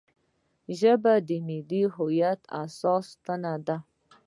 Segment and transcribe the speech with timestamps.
[0.79, 3.77] ژبه د ملي وحدت اساسي ستن ده